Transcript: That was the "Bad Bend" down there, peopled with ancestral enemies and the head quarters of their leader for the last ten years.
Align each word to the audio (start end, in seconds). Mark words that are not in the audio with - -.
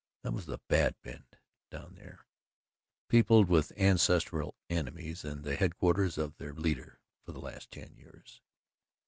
That 0.23 0.31
was 0.33 0.47
the 0.47 0.57
"Bad 0.67 0.95
Bend" 1.03 1.37
down 1.69 1.93
there, 1.93 2.25
peopled 3.07 3.47
with 3.47 3.71
ancestral 3.77 4.55
enemies 4.67 5.23
and 5.23 5.43
the 5.43 5.55
head 5.55 5.77
quarters 5.77 6.17
of 6.17 6.37
their 6.37 6.53
leader 6.55 6.99
for 7.23 7.33
the 7.33 7.39
last 7.39 7.69
ten 7.69 7.93
years. 7.95 8.41